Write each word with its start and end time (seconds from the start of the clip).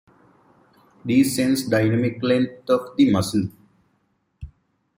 These 1.05 1.35
sense 1.35 1.61
dynamic 1.67 2.23
length 2.23 2.67
of 2.71 2.97
the 2.97 3.11
muscle. 3.11 3.49